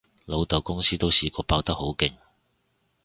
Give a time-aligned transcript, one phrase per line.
[0.25, 2.15] 老豆公司都試過爆得好勁